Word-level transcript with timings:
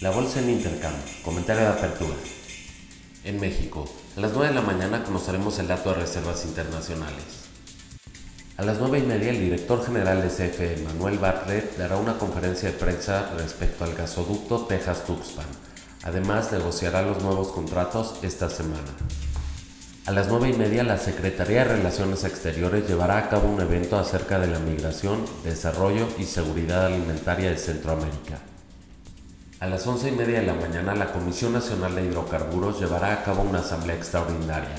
La 0.00 0.10
bolsa 0.10 0.38
en 0.38 0.50
Intercam. 0.50 0.92
Comentario 1.24 1.62
de 1.62 1.70
apertura. 1.70 2.14
En 3.24 3.40
México, 3.40 3.84
a 4.16 4.20
las 4.20 4.30
9 4.32 4.50
de 4.50 4.54
la 4.54 4.60
mañana 4.60 5.02
conoceremos 5.02 5.58
el 5.58 5.66
dato 5.66 5.90
de 5.90 5.96
reservas 5.96 6.44
internacionales. 6.44 7.48
A 8.58 8.62
las 8.62 8.78
9 8.78 9.00
y 9.00 9.02
media, 9.02 9.30
el 9.30 9.40
director 9.40 9.84
general 9.84 10.22
de 10.22 10.28
CFE, 10.28 10.84
Manuel 10.84 11.18
Bartlett, 11.18 11.76
dará 11.76 11.96
una 11.96 12.16
conferencia 12.16 12.70
de 12.70 12.78
prensa 12.78 13.32
respecto 13.36 13.82
al 13.82 13.96
gasoducto 13.96 14.66
Texas-Tuxpan. 14.66 15.46
Además, 16.04 16.52
negociará 16.52 17.02
los 17.02 17.20
nuevos 17.20 17.48
contratos 17.48 18.20
esta 18.22 18.48
semana. 18.48 18.94
A 20.06 20.12
las 20.12 20.28
9 20.28 20.50
y 20.50 20.52
media, 20.52 20.84
la 20.84 20.98
Secretaría 20.98 21.64
de 21.64 21.74
Relaciones 21.74 22.22
Exteriores 22.22 22.86
llevará 22.86 23.18
a 23.18 23.28
cabo 23.28 23.48
un 23.48 23.60
evento 23.60 23.98
acerca 23.98 24.38
de 24.38 24.46
la 24.46 24.60
migración, 24.60 25.24
desarrollo 25.42 26.06
y 26.20 26.24
seguridad 26.24 26.86
alimentaria 26.86 27.50
de 27.50 27.58
Centroamérica. 27.58 28.38
A 29.60 29.66
las 29.66 29.84
11 29.88 30.10
y 30.10 30.12
media 30.12 30.38
de 30.38 30.46
la 30.46 30.54
mañana, 30.54 30.94
la 30.94 31.12
Comisión 31.12 31.52
Nacional 31.52 31.96
de 31.96 32.04
Hidrocarburos 32.04 32.78
llevará 32.78 33.12
a 33.12 33.24
cabo 33.24 33.42
una 33.42 33.58
asamblea 33.58 33.96
extraordinaria. 33.96 34.76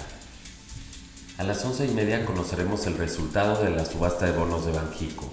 A 1.37 1.43
las 1.43 1.65
11 1.65 1.87
y 1.87 1.89
media 1.89 2.25
conoceremos 2.25 2.87
el 2.87 2.97
resultado 2.97 3.61
de 3.61 3.71
la 3.71 3.83
subasta 3.83 4.25
de 4.25 4.31
bonos 4.31 4.65
de 4.65 4.71
Banjico. 4.71 5.29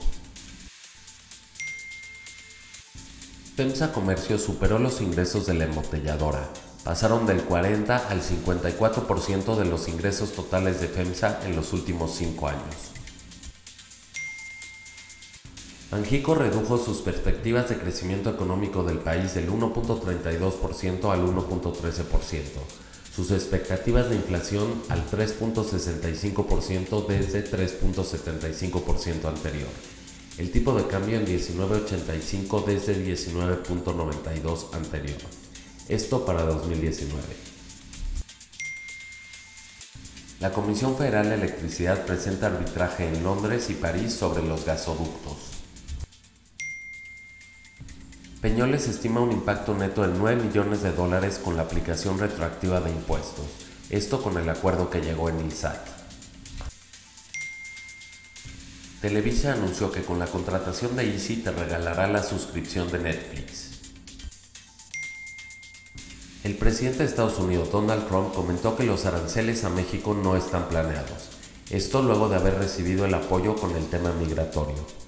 FEMSA 3.55 3.92
Comercio 3.92 4.36
superó 4.36 4.80
los 4.80 5.00
ingresos 5.00 5.47
de 5.47 5.55
la 5.55 5.66
embotelladora, 5.66 6.48
pasaron 6.83 7.24
del 7.24 7.42
40 7.42 8.08
al 8.08 8.22
54% 8.22 9.56
de 9.56 9.64
los 9.64 9.86
ingresos 9.86 10.33
totales 10.33 10.80
de 10.80 10.88
FEMSA 10.88 11.47
en 11.47 11.55
los 11.55 11.72
últimos 11.72 12.16
cinco 12.16 12.48
años. 12.48 12.95
Banjico 15.96 16.34
redujo 16.34 16.77
sus 16.77 16.98
perspectivas 16.98 17.70
de 17.70 17.78
crecimiento 17.78 18.28
económico 18.28 18.82
del 18.82 18.98
país 18.98 19.32
del 19.32 19.48
1.32% 19.48 21.10
al 21.10 21.24
1.13%, 21.24 22.42
sus 23.14 23.30
expectativas 23.30 24.11
de 24.11 24.17
inflación 24.17 24.83
al 24.91 25.11
3.65% 25.11 27.06
desde 27.06 27.50
3.75% 27.50 29.24
anterior, 29.24 29.70
el 30.36 30.52
tipo 30.52 30.74
de 30.74 30.86
cambio 30.86 31.17
en 31.17 31.24
19.85 31.24 32.67
desde 32.67 33.02
19.92 33.02 34.74
anterior. 34.74 35.17
Esto 35.89 36.27
para 36.27 36.42
2019. 36.42 37.22
La 40.41 40.52
Comisión 40.52 40.94
Federal 40.94 41.30
de 41.30 41.36
Electricidad 41.36 42.05
presenta 42.05 42.48
arbitraje 42.48 43.08
en 43.08 43.24
Londres 43.24 43.70
y 43.70 43.74
París 43.74 44.12
sobre 44.12 44.42
los 44.47 44.67
gasoductos. 44.67 45.55
Peñoles 48.47 48.86
estima 48.86 49.20
un 49.20 49.33
impacto 49.33 49.75
neto 49.75 50.02
de 50.02 50.16
9 50.16 50.44
millones 50.44 50.80
de 50.80 50.92
dólares 50.92 51.41
con 51.42 51.56
la 51.56 51.64
aplicación 51.64 52.16
retroactiva 52.16 52.80
de 52.80 52.92
impuestos, 52.92 53.44
esto 53.91 54.22
con 54.22 54.39
el 54.39 54.48
acuerdo 54.48 54.89
que 54.89 55.00
llegó 55.00 55.28
en 55.28 55.41
el 55.41 55.50
SAT. 55.50 55.84
Televisa 59.00 59.55
anunció 59.55 59.91
que 59.91 60.05
con 60.05 60.20
la 60.20 60.28
contratación 60.28 60.94
de 60.94 61.12
Easy 61.12 61.39
te 61.39 61.50
regalará 61.50 62.06
la 62.06 62.22
suscripción 62.22 62.89
de 62.92 63.00
Netflix. 63.00 63.80
El 66.44 66.55
presidente 66.55 66.98
de 66.98 67.06
Estados 67.06 67.41
Unidos, 67.41 67.72
Donald 67.72 68.06
Trump, 68.06 68.33
comentó 68.33 68.77
que 68.77 68.84
los 68.84 69.06
aranceles 69.06 69.64
a 69.64 69.70
México 69.70 70.14
no 70.14 70.36
están 70.36 70.69
planeados. 70.69 71.30
Esto 71.70 72.00
luego 72.00 72.28
de 72.28 72.36
haber 72.36 72.58
recibido 72.58 73.06
el 73.06 73.14
apoyo 73.14 73.56
con 73.56 73.74
el 73.74 73.86
tema 73.89 74.12
migratorio. 74.12 75.05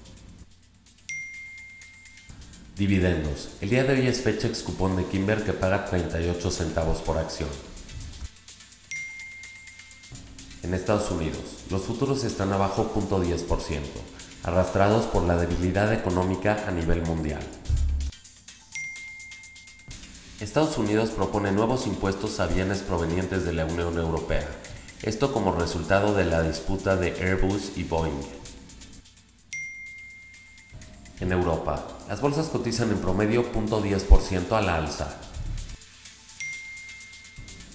Dividendos. 2.79 3.49
El 3.59 3.71
día 3.71 3.83
de 3.83 3.91
hoy 3.91 4.07
es 4.07 4.21
fecha 4.21 4.47
ex 4.47 4.63
cupón 4.63 4.95
de 4.95 5.03
Kimber 5.03 5.43
que 5.43 5.51
paga 5.51 5.83
38 5.83 6.49
centavos 6.49 6.99
por 6.99 7.17
acción. 7.17 7.49
En 10.63 10.73
Estados 10.73 11.11
Unidos, 11.11 11.65
los 11.69 11.81
futuros 11.81 12.23
están 12.23 12.53
abajo 12.53 12.89
0.10%, 12.95 13.81
arrastrados 14.43 15.07
por 15.07 15.23
la 15.23 15.35
debilidad 15.35 15.91
económica 15.91 16.63
a 16.69 16.71
nivel 16.71 17.01
mundial. 17.01 17.41
Estados 20.39 20.77
Unidos 20.77 21.09
propone 21.09 21.51
nuevos 21.51 21.85
impuestos 21.85 22.39
a 22.39 22.47
bienes 22.47 22.79
provenientes 22.79 23.43
de 23.43 23.51
la 23.51 23.65
Unión 23.65 23.97
Europea, 23.97 24.47
esto 25.03 25.33
como 25.33 25.51
resultado 25.51 26.15
de 26.15 26.23
la 26.23 26.43
disputa 26.43 26.95
de 26.95 27.11
Airbus 27.11 27.73
y 27.75 27.83
Boeing. 27.83 28.38
En 31.19 31.33
Europa, 31.33 31.85
las 32.07 32.21
bolsas 32.21 32.47
cotizan 32.47 32.91
en 32.91 32.99
promedio 32.99 33.51
0.10% 33.51 34.53
a 34.53 34.61
la 34.61 34.75
alza. 34.75 35.17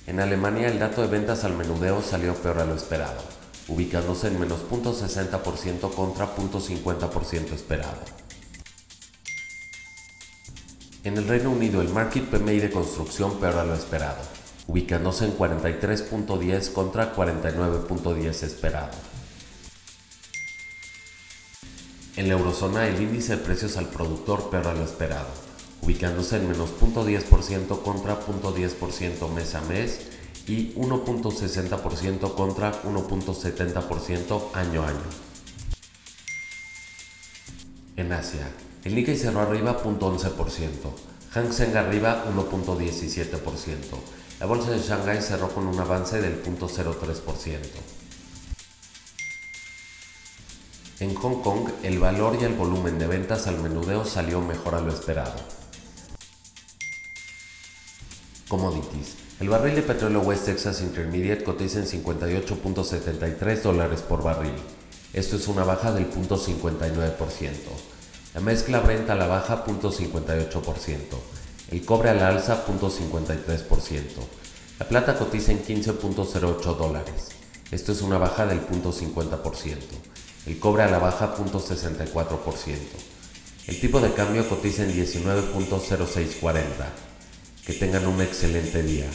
En 0.06 0.18
Alemania 0.18 0.68
el 0.68 0.78
dato 0.78 1.02
de 1.02 1.08
ventas 1.08 1.44
al 1.44 1.54
menudeo 1.54 2.00
salió 2.02 2.34
peor 2.34 2.60
a 2.60 2.64
lo 2.64 2.74
esperado, 2.74 3.20
ubicándose 3.68 4.28
en 4.28 4.40
menos 4.40 4.60
0.60% 4.70 5.94
contra 5.94 6.34
0.50% 6.34 7.52
esperado. 7.52 7.98
En 11.04 11.18
el 11.18 11.28
Reino 11.28 11.50
Unido, 11.50 11.82
el 11.82 11.90
Market 11.90 12.24
PMI 12.24 12.60
de 12.60 12.70
construcción 12.70 13.38
peor 13.38 13.56
a 13.56 13.64
lo 13.64 13.74
esperado, 13.74 14.22
ubicándose 14.68 15.26
en 15.26 15.36
43.10 15.36 16.72
contra 16.72 17.14
49.10 17.14 18.42
esperado. 18.42 18.92
En 22.16 22.28
la 22.28 22.34
eurozona, 22.34 22.86
el 22.86 23.02
índice 23.02 23.36
de 23.36 23.42
precios 23.42 23.76
al 23.76 23.88
productor 23.88 24.48
peor 24.48 24.68
a 24.68 24.74
lo 24.74 24.84
esperado, 24.84 25.26
ubicándose 25.82 26.36
en 26.36 26.48
menos 26.48 26.70
0.10% 26.80 27.82
contra 27.82 28.20
0.10% 28.20 29.28
mes 29.30 29.54
a 29.56 29.60
mes 29.62 29.98
y 30.46 30.74
1.60% 30.74 32.34
contra 32.34 32.82
1.70% 32.82 34.42
año 34.54 34.82
a 34.84 34.88
año. 34.88 34.98
En 37.96 38.12
Asia, 38.12 38.48
el 38.84 38.94
Nikkei 38.94 39.16
cerró 39.16 39.40
arriba 39.40 39.82
0.11%, 39.82 40.68
Hang 41.32 41.52
Seng 41.52 41.76
arriba 41.76 42.26
1.17%. 42.32 43.74
La 44.38 44.46
bolsa 44.46 44.70
de 44.70 44.78
Shanghai 44.78 45.20
cerró 45.20 45.48
con 45.48 45.66
un 45.66 45.80
avance 45.80 46.20
del 46.20 46.40
0.03%. 46.44 48.03
En 51.04 51.14
Hong 51.16 51.42
Kong, 51.42 51.68
el 51.82 51.98
valor 51.98 52.38
y 52.40 52.44
el 52.44 52.54
volumen 52.54 52.98
de 52.98 53.06
ventas 53.06 53.46
al 53.46 53.60
menudeo 53.60 54.06
salió 54.06 54.40
mejor 54.40 54.74
a 54.74 54.80
lo 54.80 54.90
esperado. 54.90 55.34
Commodities. 58.48 59.16
El 59.38 59.50
barril 59.50 59.74
de 59.74 59.82
petróleo 59.82 60.22
West 60.22 60.46
Texas 60.46 60.80
Intermediate 60.80 61.44
cotiza 61.44 61.78
en 61.80 61.84
58.73 61.84 63.60
dólares 63.60 64.00
por 64.00 64.22
barril. 64.22 64.54
Esto 65.12 65.36
es 65.36 65.46
una 65.46 65.64
baja 65.64 65.92
del 65.92 66.10
0.59%. 66.10 67.50
La 68.32 68.40
mezcla 68.40 68.80
Brent 68.80 69.10
a 69.10 69.14
la 69.14 69.26
baja 69.26 69.62
0.58%, 69.62 70.96
el 71.70 71.84
cobre 71.84 72.08
a 72.08 72.14
la 72.14 72.28
alza 72.28 72.64
0.53%, 72.66 74.00
la 74.78 74.88
plata 74.88 75.18
cotiza 75.18 75.52
en 75.52 75.62
15.08 75.62 76.76
dólares, 76.78 77.28
esto 77.70 77.92
es 77.92 78.00
una 78.00 78.16
baja 78.16 78.46
del 78.46 78.66
0.50%, 78.66 80.13
el 80.46 80.58
cobre 80.58 80.82
a 80.82 80.90
la 80.90 80.98
baja 80.98 81.34
0.64%, 81.36 82.76
el 83.66 83.80
tipo 83.80 84.00
de 84.00 84.12
cambio 84.12 84.48
cotiza 84.48 84.82
en 84.82 84.92
19.0640. 84.92 86.62
Que 87.64 87.72
tengan 87.72 88.06
un 88.06 88.20
excelente 88.20 88.82
día. 88.82 89.06